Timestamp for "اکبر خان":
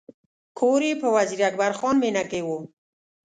1.49-1.95